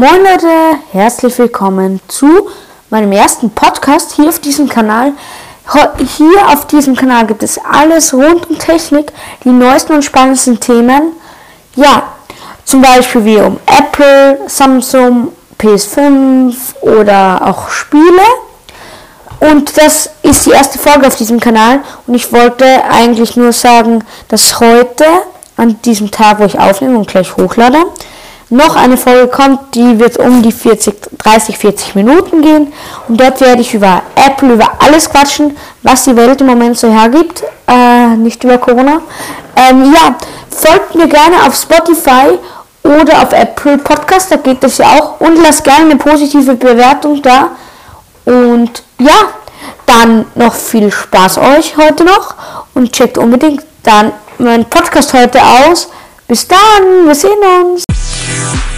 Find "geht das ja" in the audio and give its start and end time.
44.36-44.86